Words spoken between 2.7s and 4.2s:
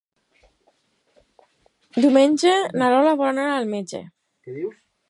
na Lola vol anar al metge.